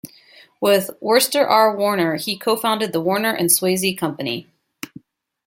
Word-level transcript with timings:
With 0.59 0.89
Worcester 0.99 1.45
R. 1.47 1.77
Warner 1.77 2.15
he 2.15 2.35
co-founded 2.35 2.91
the 2.91 2.99
Warner 2.99 3.29
and 3.33 3.51
Swasey 3.51 3.95
Company. 3.95 4.47